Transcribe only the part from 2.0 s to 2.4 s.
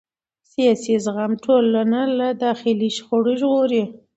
له